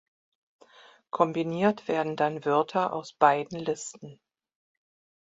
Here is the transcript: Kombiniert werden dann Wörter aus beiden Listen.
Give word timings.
Kombiniert 1.11 1.87
werden 1.87 2.15
dann 2.15 2.43
Wörter 2.43 2.91
aus 2.91 3.13
beiden 3.13 3.59
Listen. 3.59 4.19